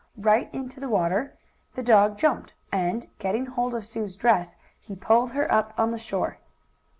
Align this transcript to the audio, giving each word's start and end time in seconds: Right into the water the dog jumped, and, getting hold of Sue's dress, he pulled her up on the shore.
Right 0.17 0.49
into 0.51 0.79
the 0.79 0.89
water 0.89 1.37
the 1.75 1.83
dog 1.83 2.17
jumped, 2.17 2.55
and, 2.71 3.05
getting 3.19 3.45
hold 3.45 3.75
of 3.75 3.85
Sue's 3.85 4.15
dress, 4.15 4.55
he 4.79 4.95
pulled 4.95 5.33
her 5.33 5.49
up 5.51 5.75
on 5.77 5.91
the 5.91 5.99
shore. 5.99 6.39